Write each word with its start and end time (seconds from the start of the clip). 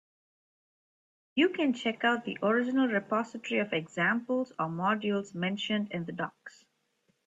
You 1.35 1.49
can 1.49 1.73
check 1.73 2.03
out 2.03 2.25
the 2.25 2.39
original 2.41 2.87
repository 2.87 3.59
of 3.59 3.71
examples 3.71 4.51
or 4.57 4.65
modules 4.65 5.35
mentioned 5.35 5.91
in 5.91 6.05
the 6.05 6.11
docs. 6.11 6.65